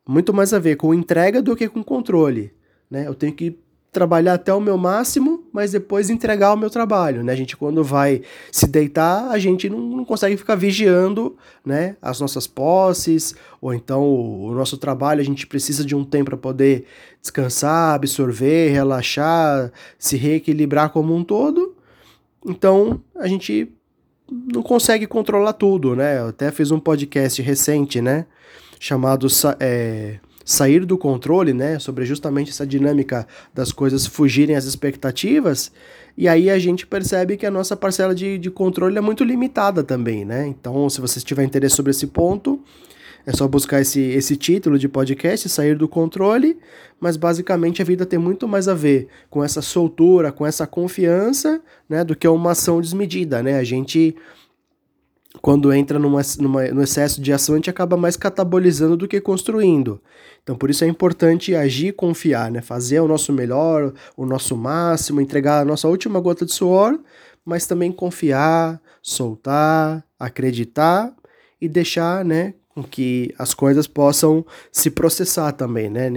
muito 0.07 0.35
mais 0.35 0.53
a 0.53 0.59
ver 0.59 0.77
com 0.77 0.93
entrega 0.93 1.41
do 1.41 1.57
que 1.57 1.69
com 1.69 1.83
controle. 1.83 2.53
Né? 2.91 3.07
Eu 3.07 3.15
tenho 3.15 3.33
que 3.33 3.59
trabalhar 3.93 4.33
até 4.33 4.53
o 4.55 4.61
meu 4.61 4.79
máximo, 4.79 5.45
mas 5.53 5.73
depois 5.73 6.09
entregar 6.09 6.55
o 6.55 6.57
meu 6.57 6.71
trabalho, 6.71 7.23
né? 7.23 7.31
A 7.31 7.37
gente 7.37 7.55
quando 7.55 7.85
vai 7.85 8.23
se 8.51 8.67
deitar, 8.67 9.31
a 9.31 9.39
gente 9.39 9.69
não, 9.69 9.79
não 9.79 10.05
consegue 10.05 10.35
ficar 10.39 10.55
vigiando, 10.55 11.37
né, 11.65 11.95
as 12.01 12.19
nossas 12.19 12.47
posses, 12.47 13.35
ou 13.61 13.75
então 13.75 14.03
o, 14.03 14.47
o 14.47 14.55
nosso 14.55 14.79
trabalho, 14.79 15.21
a 15.21 15.25
gente 15.25 15.47
precisa 15.47 15.85
de 15.85 15.95
um 15.95 16.07
tempo 16.07 16.31
para 16.31 16.39
poder 16.39 16.87
descansar, 17.21 17.95
absorver, 17.95 18.71
relaxar, 18.71 19.71
se 19.99 20.17
reequilibrar 20.17 20.89
como 20.89 21.15
um 21.15 21.23
todo. 21.23 21.77
Então, 22.47 22.99
a 23.15 23.29
gente 23.29 23.71
não 24.31 24.63
consegue 24.63 25.07
controlar 25.07 25.53
tudo, 25.53 25.95
né? 25.95 26.19
Eu 26.19 26.29
até 26.29 26.51
fiz 26.51 26.71
um 26.71 26.81
podcast 26.81 27.43
recente, 27.43 28.01
né, 28.01 28.25
chamado 28.81 29.27
é, 29.61 30.19
sair 30.45 30.85
do 30.85 30.99
controle, 30.99 31.53
né, 31.53 31.79
sobre 31.79 32.05
justamente 32.05 32.51
essa 32.51 32.67
dinâmica 32.67 33.27
das 33.55 33.73
coisas 33.73 34.07
fugirem 34.07 34.57
às 34.57 34.65
expectativas, 34.65 35.73
e 36.17 36.29
aí 36.29 36.51
a 36.51 36.59
gente 36.59 36.87
percebe 36.87 37.37
que 37.37 37.47
a 37.47 37.51
nossa 37.51 37.77
parcela 37.77 38.15
de, 38.15 38.39
de 38.39 38.51
controle 38.51 38.99
é 38.99 39.01
muito 39.01 39.25
limitada 39.25 39.83
também, 39.83 40.25
né? 40.25 40.47
Então, 40.47 40.89
se 40.91 41.01
você 41.01 41.19
tiver 41.21 41.43
interesse 41.43 41.75
sobre 41.75 41.91
esse 41.91 42.07
ponto, 42.07 42.61
é 43.25 43.33
só 43.33 43.47
buscar 43.47 43.81
esse, 43.81 44.01
esse 44.01 44.37
título 44.37 44.79
de 44.79 44.89
podcast, 44.89 45.49
Sair 45.49 45.77
do 45.77 45.89
Controle, 45.89 46.59
mas 47.01 47.17
basicamente 47.17 47.81
a 47.81 47.85
vida 47.85 48.05
tem 48.05 48.19
muito 48.19 48.49
mais 48.49 48.69
a 48.69 48.75
ver 48.75 49.09
com 49.31 49.43
essa 49.43 49.63
soltura, 49.63 50.33
com 50.33 50.45
essa 50.45 50.67
confiança, 50.67 51.61
né, 51.89 52.05
do 52.05 52.17
que 52.17 52.27
uma 52.27 52.51
ação 52.51 52.81
desmedida, 52.81 53.43
né? 53.43 53.59
A 53.59 53.65
gente 53.65 54.17
quando 55.41 55.73
entra 55.73 55.99
numa, 55.99 56.21
numa, 56.39 56.65
no 56.69 56.83
excesso 56.83 57.21
de 57.21 57.33
ação, 57.33 57.55
a 57.55 57.59
gente 57.59 57.71
acaba 57.71 57.97
mais 57.97 58.17
catabolizando 58.17 58.97
do 58.97 59.09
que 59.09 59.21
construindo. 59.21 60.01
Então, 60.43 60.57
por 60.57 60.69
isso 60.69 60.85
é 60.85 60.89
importante 60.89 61.55
agir 61.55 61.89
e 61.89 61.93
confiar, 61.93 62.51
né? 62.51 62.61
Fazer 62.61 63.01
o 63.01 63.09
nosso 63.09 63.33
melhor, 63.33 63.95
o 64.17 64.27
nosso 64.27 64.57
máximo, 64.57 65.21
entregar 65.21 65.61
a 65.61 65.65
nossa 65.65 65.89
última 65.89 66.21
gota 66.21 66.45
de 66.45 66.53
suor, 66.53 66.99
mas 67.45 67.67
também 67.67 67.91
confiar, 67.91 68.81
soltar, 69.01 70.05
acreditar 70.19 71.13
e 71.61 71.69
deixar, 71.69 72.25
né, 72.25 72.55
com 72.75 72.83
que 72.83 73.35
as 73.39 73.55
coisas 73.55 73.87
possam 73.87 74.45
se 74.71 74.91
processar 74.91 75.53
também, 75.53 75.89
né? 75.89 76.11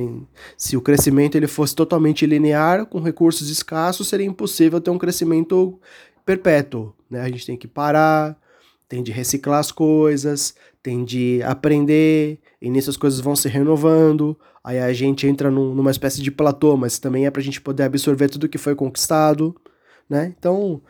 Se 0.57 0.75
o 0.77 0.81
crescimento 0.81 1.35
ele 1.35 1.47
fosse 1.47 1.75
totalmente 1.75 2.25
linear, 2.25 2.85
com 2.85 2.99
recursos 2.99 3.49
escassos, 3.49 4.07
seria 4.07 4.25
impossível 4.25 4.79
ter 4.79 4.89
um 4.89 4.97
crescimento 4.97 5.79
perpétuo, 6.25 6.93
né? 7.09 7.21
A 7.21 7.29
gente 7.29 7.45
tem 7.45 7.57
que 7.57 7.67
parar, 7.67 8.37
tem 8.87 9.03
de 9.03 9.11
reciclar 9.11 9.59
as 9.59 9.71
coisas, 9.71 10.55
tem 10.81 11.03
de 11.03 11.41
aprender, 11.43 12.39
e 12.61 12.69
nisso 12.69 12.89
as 12.89 12.97
coisas 12.97 13.19
vão 13.19 13.35
se 13.35 13.47
renovando, 13.47 14.37
aí 14.63 14.79
a 14.79 14.93
gente 14.93 15.27
entra 15.27 15.49
num, 15.49 15.73
numa 15.73 15.91
espécie 15.91 16.21
de 16.21 16.31
platô, 16.31 16.77
mas 16.77 16.99
também 16.99 17.25
é 17.25 17.31
para 17.31 17.41
a 17.41 17.43
gente 17.43 17.61
poder 17.61 17.83
absorver 17.83 18.29
tudo 18.29 18.49
que 18.49 18.57
foi 18.57 18.75
conquistado, 18.75 19.55
né? 20.09 20.33
Então, 20.37 20.81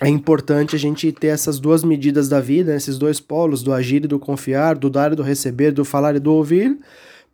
é 0.00 0.08
importante 0.08 0.74
a 0.74 0.78
gente 0.78 1.12
ter 1.12 1.28
essas 1.28 1.60
duas 1.60 1.84
medidas 1.84 2.28
da 2.28 2.40
vida, 2.40 2.74
esses 2.74 2.98
dois 2.98 3.20
polos, 3.20 3.62
do 3.62 3.72
agir 3.72 4.04
e 4.04 4.08
do 4.08 4.18
confiar, 4.18 4.76
do 4.76 4.90
dar 4.90 5.12
e 5.12 5.16
do 5.16 5.22
receber, 5.22 5.70
do 5.70 5.84
falar 5.84 6.16
e 6.16 6.20
do 6.20 6.32
ouvir, 6.32 6.78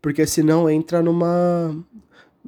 porque 0.03 0.27
senão 0.27 0.69
entra 0.69 1.03
numa 1.03 1.75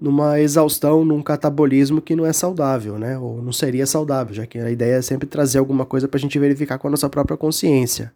numa 0.00 0.40
exaustão, 0.40 1.04
num 1.04 1.22
catabolismo 1.22 2.00
que 2.00 2.16
não 2.16 2.26
é 2.26 2.32
saudável, 2.32 2.98
né? 2.98 3.18
Ou 3.18 3.42
não 3.42 3.52
seria 3.52 3.86
saudável, 3.86 4.34
já 4.34 4.46
que 4.46 4.58
a 4.58 4.70
ideia 4.70 4.96
é 4.96 5.02
sempre 5.02 5.28
trazer 5.28 5.58
alguma 5.58 5.84
coisa 5.84 6.08
para 6.08 6.18
a 6.18 6.20
gente 6.20 6.38
verificar 6.38 6.78
com 6.78 6.88
a 6.88 6.90
nossa 6.90 7.08
própria 7.08 7.36
consciência. 7.36 8.12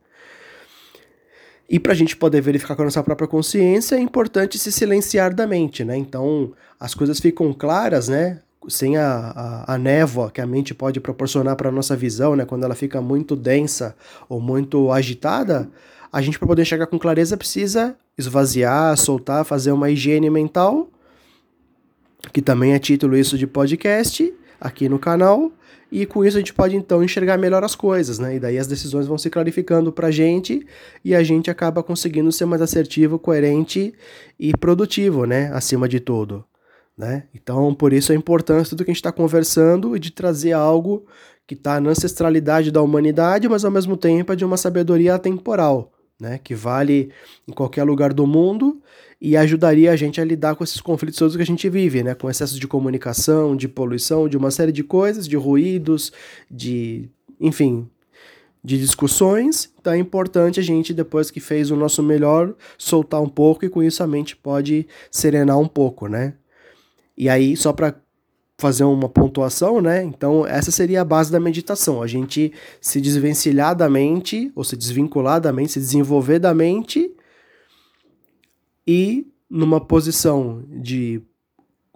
E 1.68 1.78
para 1.78 1.92
a 1.92 1.94
gente 1.94 2.16
poder 2.16 2.40
verificar 2.40 2.76
com 2.76 2.82
a 2.82 2.84
nossa 2.84 3.02
própria 3.02 3.26
consciência, 3.26 3.96
é 3.96 3.98
importante 3.98 4.58
se 4.58 4.70
silenciar 4.70 5.34
da 5.34 5.46
mente, 5.46 5.84
né? 5.84 5.96
Então, 5.96 6.52
as 6.78 6.94
coisas 6.94 7.20
ficam 7.20 7.52
claras, 7.52 8.08
né? 8.08 8.40
Sem 8.68 8.96
a, 8.96 9.64
a, 9.66 9.74
a 9.74 9.78
névoa 9.78 10.30
que 10.30 10.40
a 10.40 10.46
mente 10.46 10.74
pode 10.74 11.00
proporcionar 11.00 11.56
para 11.56 11.68
a 11.68 11.72
nossa 11.72 11.96
visão, 11.96 12.36
né? 12.36 12.44
Quando 12.44 12.64
ela 12.64 12.74
fica 12.74 13.00
muito 13.00 13.34
densa 13.34 13.94
ou 14.28 14.40
muito 14.40 14.90
agitada, 14.90 15.68
a 16.12 16.22
gente, 16.22 16.38
para 16.38 16.48
poder 16.48 16.64
chegar 16.64 16.86
com 16.86 16.98
clareza, 16.98 17.36
precisa 17.36 17.96
esvaziar, 18.16 18.96
soltar, 18.96 19.44
fazer 19.44 19.72
uma 19.72 19.90
higiene 19.90 20.30
mental 20.30 20.88
que 22.32 22.42
também 22.42 22.72
é 22.72 22.78
título 22.78 23.16
isso 23.16 23.36
de 23.36 23.46
podcast 23.46 24.32
aqui 24.60 24.88
no 24.88 24.98
canal. 24.98 25.52
E 25.92 26.06
com 26.06 26.24
isso 26.24 26.36
a 26.36 26.40
gente 26.40 26.52
pode 26.52 26.74
então 26.74 27.04
enxergar 27.04 27.36
melhor 27.38 27.62
as 27.62 27.76
coisas, 27.76 28.18
né? 28.18 28.36
E 28.36 28.40
daí 28.40 28.58
as 28.58 28.66
decisões 28.66 29.06
vão 29.06 29.16
se 29.16 29.30
clarificando 29.30 29.92
para 29.92 30.08
a 30.08 30.10
gente 30.10 30.66
e 31.04 31.14
a 31.14 31.22
gente 31.22 31.50
acaba 31.50 31.82
conseguindo 31.82 32.32
ser 32.32 32.46
mais 32.46 32.60
assertivo, 32.60 33.18
coerente 33.18 33.94
e 34.38 34.56
produtivo, 34.56 35.24
né? 35.24 35.52
Acima 35.52 35.88
de 35.88 36.00
tudo, 36.00 36.44
né? 36.98 37.24
Então 37.32 37.72
por 37.74 37.92
isso 37.92 38.10
a 38.10 38.14
importância 38.14 38.76
do 38.76 38.84
que 38.84 38.90
a 38.90 38.92
gente 38.92 39.00
está 39.00 39.12
conversando 39.12 39.96
e 39.96 40.00
de 40.00 40.10
trazer 40.10 40.52
algo 40.52 41.06
que 41.46 41.54
está 41.54 41.78
na 41.80 41.90
ancestralidade 41.90 42.72
da 42.72 42.82
humanidade, 42.82 43.48
mas 43.48 43.64
ao 43.64 43.70
mesmo 43.70 43.96
tempo 43.96 44.32
é 44.32 44.36
de 44.36 44.44
uma 44.44 44.56
sabedoria 44.56 45.14
atemporal, 45.14 45.92
né? 46.18 46.40
Que 46.42 46.56
vale 46.56 47.10
em 47.46 47.52
qualquer 47.52 47.84
lugar 47.84 48.12
do 48.12 48.26
mundo 48.26 48.82
e 49.26 49.38
ajudaria 49.38 49.90
a 49.90 49.96
gente 49.96 50.20
a 50.20 50.24
lidar 50.24 50.54
com 50.54 50.62
esses 50.62 50.82
conflitos 50.82 51.18
todos 51.18 51.34
que 51.34 51.40
a 51.40 51.46
gente 51.46 51.66
vive, 51.70 52.02
né? 52.02 52.14
Com 52.14 52.28
excesso 52.28 52.60
de 52.60 52.68
comunicação, 52.68 53.56
de 53.56 53.66
poluição, 53.66 54.28
de 54.28 54.36
uma 54.36 54.50
série 54.50 54.70
de 54.70 54.84
coisas, 54.84 55.26
de 55.26 55.34
ruídos, 55.34 56.12
de. 56.50 57.08
enfim, 57.40 57.88
de 58.62 58.78
discussões. 58.78 59.72
Então 59.80 59.94
é 59.94 59.96
importante 59.96 60.60
a 60.60 60.62
gente, 60.62 60.92
depois 60.92 61.30
que 61.30 61.40
fez 61.40 61.70
o 61.70 61.76
nosso 61.76 62.02
melhor, 62.02 62.54
soltar 62.76 63.22
um 63.22 63.28
pouco 63.28 63.64
e 63.64 63.70
com 63.70 63.82
isso 63.82 64.02
a 64.02 64.06
mente 64.06 64.36
pode 64.36 64.86
serenar 65.10 65.58
um 65.58 65.68
pouco, 65.68 66.06
né? 66.06 66.34
E 67.16 67.26
aí, 67.26 67.56
só 67.56 67.72
para 67.72 67.94
fazer 68.58 68.84
uma 68.84 69.08
pontuação, 69.08 69.80
né? 69.80 70.04
Então, 70.04 70.46
essa 70.46 70.70
seria 70.70 71.00
a 71.00 71.04
base 71.04 71.32
da 71.32 71.40
meditação. 71.40 72.02
A 72.02 72.06
gente 72.06 72.52
se 72.78 73.00
desvencilhar 73.00 73.74
da 73.74 73.88
mente, 73.88 74.52
ou 74.54 74.62
se 74.64 74.76
desvincular 74.76 75.40
da 75.40 75.50
mente, 75.50 75.72
se 75.72 75.80
desenvolver 75.80 76.38
da 76.38 76.52
mente 76.52 77.10
e 78.86 79.26
numa 79.48 79.80
posição 79.80 80.64
de 80.68 81.22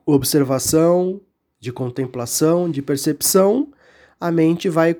observação, 0.07 1.21
de 1.61 1.73
contemplação, 1.73 2.71
de 2.71 2.81
percepção, 2.81 3.69
a 4.21 4.31
mente 4.31 4.69
vai 4.69 4.97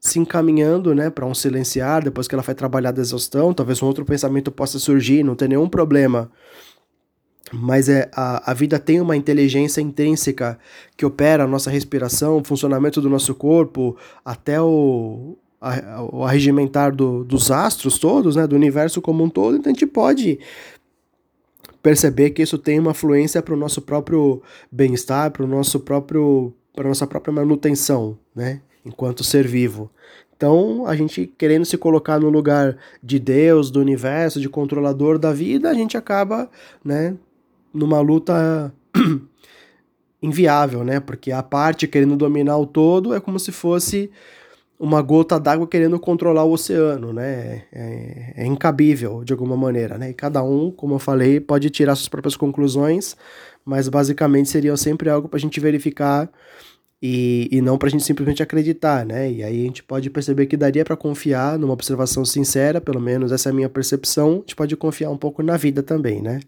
se 0.00 0.18
encaminhando 0.18 0.94
né, 0.94 1.10
para 1.10 1.26
um 1.26 1.34
silenciar, 1.34 2.04
depois 2.04 2.28
que 2.28 2.34
ela 2.34 2.42
vai 2.42 2.54
trabalhar 2.54 2.92
da 2.92 3.02
exaustão, 3.02 3.52
talvez 3.52 3.82
um 3.82 3.86
outro 3.86 4.04
pensamento 4.04 4.52
possa 4.52 4.78
surgir, 4.78 5.24
não 5.24 5.34
tem 5.34 5.48
nenhum 5.48 5.68
problema. 5.68 6.30
Mas 7.52 7.88
é, 7.88 8.08
a, 8.12 8.50
a 8.50 8.54
vida 8.54 8.78
tem 8.78 9.00
uma 9.00 9.16
inteligência 9.16 9.80
intrínseca 9.80 10.58
que 10.96 11.06
opera 11.06 11.44
a 11.44 11.46
nossa 11.46 11.70
respiração, 11.70 12.38
o 12.38 12.44
funcionamento 12.44 13.00
do 13.00 13.08
nosso 13.08 13.34
corpo, 13.34 13.96
até 14.24 14.60
o, 14.60 15.36
a, 15.60 16.02
o 16.12 16.24
arregimentar 16.24 16.94
do, 16.94 17.24
dos 17.24 17.50
astros 17.50 17.98
todos, 17.98 18.36
né, 18.36 18.46
do 18.46 18.56
universo 18.56 19.00
como 19.00 19.22
um 19.22 19.28
todo. 19.28 19.56
Então 19.56 19.70
a 19.70 19.74
gente 19.74 19.86
pode 19.86 20.38
perceber 21.86 22.30
que 22.30 22.42
isso 22.42 22.58
tem 22.58 22.80
uma 22.80 22.90
influência 22.90 23.40
para 23.40 23.54
o 23.54 23.56
nosso 23.56 23.80
próprio 23.80 24.42
bem-estar, 24.72 25.30
para 25.30 25.44
o 25.44 25.46
nossa 25.46 25.78
própria 27.06 27.32
manutenção, 27.32 28.18
né? 28.34 28.60
Enquanto 28.84 29.22
ser 29.22 29.46
vivo. 29.46 29.88
Então, 30.36 30.84
a 30.84 30.96
gente 30.96 31.32
querendo 31.38 31.64
se 31.64 31.78
colocar 31.78 32.18
no 32.18 32.28
lugar 32.28 32.76
de 33.00 33.20
Deus, 33.20 33.70
do 33.70 33.78
universo, 33.78 34.40
de 34.40 34.48
controlador 34.48 35.16
da 35.16 35.32
vida, 35.32 35.70
a 35.70 35.74
gente 35.74 35.96
acaba, 35.96 36.50
né, 36.84 37.14
numa 37.72 38.00
luta 38.00 38.74
inviável, 40.20 40.82
né? 40.82 40.98
Porque 40.98 41.30
a 41.30 41.40
parte 41.40 41.86
querendo 41.86 42.16
dominar 42.16 42.58
o 42.58 42.66
todo 42.66 43.14
é 43.14 43.20
como 43.20 43.38
se 43.38 43.52
fosse 43.52 44.10
uma 44.78 45.00
gota 45.00 45.40
d'água 45.40 45.66
querendo 45.66 45.98
controlar 45.98 46.44
o 46.44 46.52
oceano, 46.52 47.12
né? 47.12 47.64
É, 47.72 48.34
é, 48.36 48.46
incabível 48.46 49.24
de 49.24 49.32
alguma 49.32 49.56
maneira, 49.56 49.96
né? 49.96 50.10
E 50.10 50.14
cada 50.14 50.42
um, 50.42 50.70
como 50.70 50.94
eu 50.94 50.98
falei, 50.98 51.40
pode 51.40 51.70
tirar 51.70 51.94
suas 51.96 52.08
próprias 52.08 52.36
conclusões, 52.36 53.16
mas 53.64 53.88
basicamente 53.88 54.48
seria 54.48 54.76
sempre 54.76 55.08
algo 55.08 55.28
para 55.28 55.38
a 55.38 55.40
gente 55.40 55.58
verificar 55.58 56.30
e, 57.00 57.48
e 57.52 57.60
não 57.60 57.78
para 57.78 57.88
a 57.88 57.90
gente 57.90 58.04
simplesmente 58.04 58.42
acreditar, 58.42 59.04
né? 59.06 59.30
E 59.30 59.42
aí 59.42 59.62
a 59.62 59.66
gente 59.66 59.82
pode 59.82 60.10
perceber 60.10 60.46
que 60.46 60.56
daria 60.56 60.84
para 60.84 60.96
confiar 60.96 61.58
numa 61.58 61.72
observação 61.72 62.24
sincera, 62.24 62.80
pelo 62.80 63.00
menos 63.00 63.32
essa 63.32 63.48
é 63.48 63.52
a 63.52 63.54
minha 63.54 63.68
percepção. 63.68 64.30
A 64.30 64.34
gente 64.36 64.56
pode 64.56 64.76
confiar 64.76 65.10
um 65.10 65.16
pouco 65.16 65.42
na 65.42 65.56
vida 65.56 65.82
também, 65.82 66.20
né? 66.22 66.40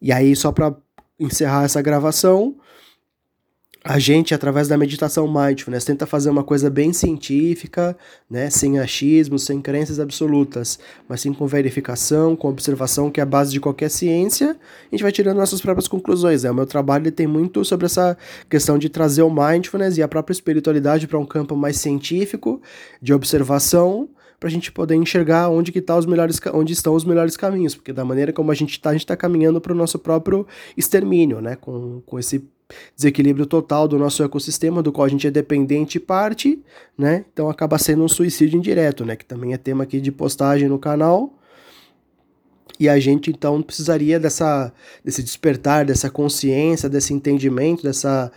E 0.00 0.12
aí 0.12 0.34
só 0.36 0.52
para 0.52 0.74
encerrar 1.18 1.64
essa 1.64 1.80
gravação, 1.82 2.56
a 3.88 4.00
gente, 4.00 4.34
através 4.34 4.66
da 4.66 4.76
meditação 4.76 5.32
mindfulness, 5.32 5.84
tenta 5.84 6.06
fazer 6.06 6.28
uma 6.28 6.42
coisa 6.42 6.68
bem 6.68 6.92
científica, 6.92 7.96
né, 8.28 8.50
sem 8.50 8.80
achismo, 8.80 9.38
sem 9.38 9.62
crenças 9.62 10.00
absolutas, 10.00 10.76
mas 11.08 11.20
sim 11.20 11.32
com 11.32 11.46
verificação, 11.46 12.34
com 12.34 12.48
observação, 12.48 13.12
que 13.12 13.20
é 13.20 13.22
a 13.22 13.26
base 13.26 13.52
de 13.52 13.60
qualquer 13.60 13.88
ciência, 13.88 14.56
a 14.90 14.94
gente 14.94 15.04
vai 15.04 15.12
tirando 15.12 15.36
nossas 15.36 15.60
próprias 15.60 15.86
conclusões. 15.86 16.42
Né? 16.42 16.50
O 16.50 16.54
meu 16.54 16.66
trabalho 16.66 17.12
tem 17.12 17.28
muito 17.28 17.64
sobre 17.64 17.86
essa 17.86 18.18
questão 18.50 18.76
de 18.76 18.88
trazer 18.88 19.22
o 19.22 19.30
mindfulness 19.30 19.96
e 19.96 20.02
a 20.02 20.08
própria 20.08 20.32
espiritualidade 20.32 21.06
para 21.06 21.18
um 21.18 21.24
campo 21.24 21.54
mais 21.54 21.76
científico, 21.76 22.60
de 23.00 23.14
observação, 23.14 24.08
para 24.40 24.48
a 24.48 24.52
gente 24.52 24.72
poder 24.72 24.96
enxergar 24.96 25.48
onde 25.48 25.70
que 25.70 25.80
tá 25.80 25.96
os 25.96 26.06
melhores, 26.06 26.40
onde 26.52 26.72
estão 26.72 26.92
os 26.92 27.04
melhores 27.04 27.36
caminhos, 27.36 27.76
porque 27.76 27.92
da 27.92 28.04
maneira 28.04 28.32
como 28.32 28.50
a 28.50 28.54
gente 28.54 28.72
está, 28.72 28.90
a 28.90 28.92
gente 28.92 29.02
está 29.02 29.16
caminhando 29.16 29.60
para 29.60 29.72
o 29.72 29.76
nosso 29.76 29.96
próprio 29.96 30.44
extermínio, 30.76 31.40
né, 31.40 31.54
com, 31.54 32.02
com 32.04 32.18
esse 32.18 32.44
desequilíbrio 32.94 33.46
total 33.46 33.86
do 33.86 33.98
nosso 33.98 34.22
ecossistema, 34.22 34.82
do 34.82 34.92
qual 34.92 35.06
a 35.06 35.08
gente 35.08 35.26
é 35.26 35.30
dependente 35.30 36.00
parte, 36.00 36.62
né? 36.96 37.24
Então 37.32 37.48
acaba 37.48 37.78
sendo 37.78 38.02
um 38.02 38.08
suicídio 38.08 38.58
indireto, 38.58 39.04
né? 39.04 39.16
Que 39.16 39.24
também 39.24 39.52
é 39.52 39.56
tema 39.56 39.84
aqui 39.84 40.00
de 40.00 40.10
postagem 40.10 40.68
no 40.68 40.78
canal. 40.78 41.32
E 42.78 42.88
a 42.88 42.98
gente 42.98 43.30
então 43.30 43.62
precisaria 43.62 44.20
dessa, 44.20 44.72
desse 45.04 45.22
despertar, 45.22 45.86
dessa 45.86 46.10
consciência, 46.10 46.88
desse 46.88 47.14
entendimento, 47.14 47.82
dessa 47.82 48.30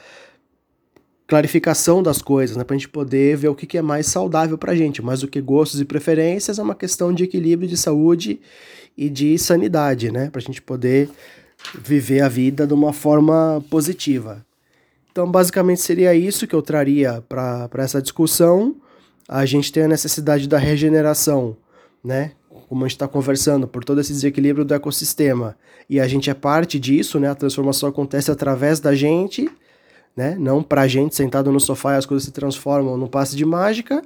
clarificação 1.27 2.01
das 2.01 2.21
coisas, 2.21 2.55
né? 2.55 2.63
Para 2.63 2.75
a 2.75 2.79
gente 2.79 2.89
poder 2.89 3.35
ver 3.37 3.49
o 3.49 3.55
que, 3.55 3.67
que 3.67 3.77
é 3.77 3.81
mais 3.81 4.07
saudável 4.07 4.57
para 4.57 4.71
a 4.71 4.75
gente. 4.75 5.01
Mais 5.01 5.21
do 5.21 5.27
que 5.27 5.41
gostos 5.41 5.81
e 5.81 5.85
preferências, 5.85 6.57
é 6.57 6.63
uma 6.63 6.75
questão 6.75 7.13
de 7.13 7.23
equilíbrio, 7.23 7.69
de 7.69 7.77
saúde 7.77 8.39
e 8.97 9.09
de 9.09 9.37
sanidade, 9.37 10.11
né? 10.11 10.29
Para 10.29 10.39
a 10.39 10.43
gente 10.43 10.61
poder 10.61 11.09
viver 11.81 12.21
a 12.21 12.29
vida 12.29 12.65
de 12.65 12.73
uma 12.73 12.93
forma 12.93 13.63
positiva. 13.69 14.45
Então, 15.11 15.29
basicamente, 15.29 15.81
seria 15.81 16.13
isso 16.13 16.47
que 16.47 16.55
eu 16.55 16.61
traria 16.61 17.23
para 17.27 17.69
essa 17.77 18.01
discussão. 18.01 18.75
A 19.27 19.45
gente 19.45 19.71
tem 19.71 19.83
a 19.83 19.87
necessidade 19.87 20.47
da 20.47 20.57
regeneração, 20.57 21.57
né? 22.03 22.31
Como 22.67 22.83
a 22.83 22.87
gente 22.87 22.95
está 22.95 23.07
conversando, 23.07 23.67
por 23.67 23.83
todo 23.83 23.99
esse 23.99 24.13
desequilíbrio 24.13 24.63
do 24.63 24.73
ecossistema. 24.73 25.55
E 25.89 25.99
a 25.99 26.07
gente 26.07 26.29
é 26.29 26.33
parte 26.33 26.79
disso, 26.79 27.19
né? 27.19 27.29
A 27.29 27.35
transformação 27.35 27.89
acontece 27.89 28.31
através 28.31 28.79
da 28.79 28.95
gente, 28.95 29.49
né? 30.15 30.35
Não 30.39 30.63
para 30.63 30.81
a 30.81 30.87
gente 30.87 31.15
sentado 31.15 31.51
no 31.51 31.59
sofá 31.59 31.95
e 31.95 31.97
as 31.97 32.05
coisas 32.05 32.25
se 32.25 32.31
transformam 32.31 32.95
num 32.95 33.07
passe 33.07 33.35
de 33.35 33.45
mágica. 33.45 34.03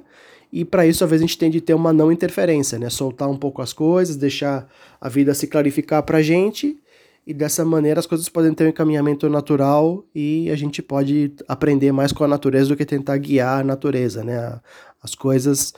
E 0.50 0.64
para 0.64 0.86
isso, 0.86 1.04
às 1.04 1.10
vezes, 1.10 1.24
a 1.24 1.26
gente 1.26 1.38
tem 1.38 1.50
de 1.50 1.60
ter 1.60 1.74
uma 1.74 1.92
não 1.92 2.10
interferência, 2.10 2.78
né? 2.78 2.88
Soltar 2.88 3.28
um 3.28 3.36
pouco 3.36 3.60
as 3.60 3.72
coisas, 3.72 4.16
deixar 4.16 4.66
a 5.00 5.08
vida 5.08 5.34
se 5.34 5.46
clarificar 5.46 6.02
para 6.02 6.18
a 6.18 6.22
gente 6.22 6.78
e 7.26 7.32
dessa 7.32 7.64
maneira 7.64 8.00
as 8.00 8.06
coisas 8.06 8.28
podem 8.28 8.52
ter 8.52 8.64
um 8.64 8.68
encaminhamento 8.68 9.28
natural 9.28 10.04
e 10.14 10.50
a 10.50 10.56
gente 10.56 10.82
pode 10.82 11.32
aprender 11.48 11.90
mais 11.92 12.12
com 12.12 12.24
a 12.24 12.28
natureza 12.28 12.68
do 12.68 12.76
que 12.76 12.84
tentar 12.84 13.16
guiar 13.18 13.60
a 13.60 13.64
natureza, 13.64 14.22
né? 14.22 14.60
As 15.02 15.14
coisas 15.14 15.72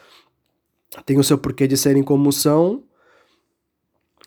têm 1.04 1.18
o 1.18 1.24
seu 1.24 1.38
porquê 1.38 1.66
de 1.66 1.76
serem 1.76 2.02
como 2.02 2.32
são 2.32 2.82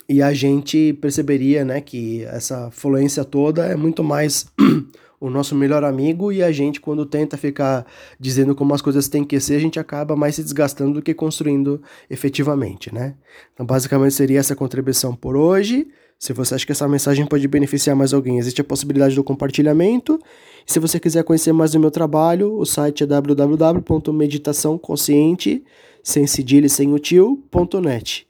e 0.07 0.23
a 0.23 0.33
gente 0.33 0.93
perceberia, 0.93 1.63
né, 1.63 1.81
que 1.81 2.23
essa 2.23 2.71
fluência 2.71 3.23
toda 3.23 3.65
é 3.67 3.75
muito 3.75 4.03
mais 4.03 4.47
o 5.21 5.29
nosso 5.29 5.53
melhor 5.53 5.83
amigo 5.83 6.31
e 6.31 6.41
a 6.41 6.51
gente 6.51 6.81
quando 6.81 7.05
tenta 7.05 7.37
ficar 7.37 7.85
dizendo 8.19 8.55
como 8.55 8.73
as 8.73 8.81
coisas 8.81 9.07
têm 9.07 9.23
que 9.23 9.39
ser, 9.39 9.55
a 9.55 9.59
gente 9.59 9.79
acaba 9.79 10.15
mais 10.15 10.35
se 10.35 10.43
desgastando 10.43 10.93
do 10.93 11.01
que 11.01 11.13
construindo 11.13 11.81
efetivamente, 12.09 12.93
né? 12.93 13.15
Então, 13.53 13.65
basicamente 13.65 14.15
seria 14.15 14.39
essa 14.39 14.55
contribuição 14.55 15.15
por 15.15 15.35
hoje. 15.35 15.87
Se 16.19 16.31
você 16.33 16.55
acha 16.55 16.65
que 16.65 16.73
essa 16.73 16.85
mensagem 16.85 17.25
pode 17.25 17.47
beneficiar 17.47 17.95
mais 17.95 18.13
alguém, 18.13 18.37
existe 18.37 18.59
a 18.59 18.63
possibilidade 18.63 19.15
do 19.15 19.23
compartilhamento. 19.23 20.19
E 20.67 20.71
se 20.71 20.77
você 20.77 20.99
quiser 20.99 21.23
conhecer 21.23 21.53
mais 21.53 21.71
do 21.71 21.79
meu 21.79 21.89
trabalho, 21.89 22.59
o 22.59 22.65
site 22.65 23.03
é 23.03 23.05
www.meditaçãoconsciente, 23.07 25.63
sem 26.03 26.27
cedilha 26.27 26.67
sem 26.67 26.93
util.net. 26.93 28.27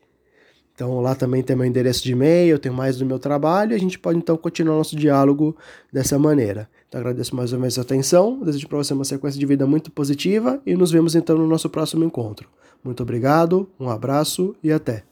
Então 0.76 1.02
lá 1.02 1.16
também 1.16 1.42
tem 1.42 1.56
meu 1.56 1.66
endereço 1.66 2.04
de 2.04 2.12
e-mail, 2.12 2.60
tem 2.60 2.72
mais 2.72 2.98
do 2.98 3.08
meu 3.08 3.18
trabalho 3.18 3.72
e 3.74 3.76
a 3.76 3.80
gente 3.80 3.98
pode 3.98 4.20
então 4.20 4.38
continuar 4.38 4.78
nosso 4.78 4.96
diálogo 4.96 5.58
dessa 5.92 6.20
maneira. 6.20 6.70
Então 6.88 7.02
agradeço 7.02 7.36
mais 7.36 7.52
uma 7.52 7.64
vez 7.64 7.80
a 7.80 7.82
atenção, 7.82 8.40
desejo 8.44 8.68
para 8.68 8.78
você 8.78 8.94
uma 8.94 9.04
sequência 9.04 9.40
de 9.40 9.46
vida 9.48 9.66
muito 9.66 9.90
positiva 9.92 10.62
e 10.64 10.76
nos 10.76 10.92
vemos 10.92 11.16
então 11.16 11.36
no 11.38 11.48
nosso 11.48 11.68
próximo 11.70 12.06
encontro. 12.06 12.48
Muito 12.84 13.02
obrigado, 13.02 13.68
um 13.80 13.90
abraço 13.90 14.56
e 14.64 14.72
até! 14.72 15.09